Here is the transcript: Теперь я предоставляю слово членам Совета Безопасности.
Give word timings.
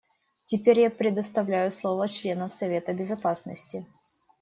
Теперь 0.47 0.79
я 0.79 0.89
предоставляю 0.89 1.71
слово 1.71 2.07
членам 2.09 2.49
Совета 2.51 2.91
Безопасности. 2.91 3.85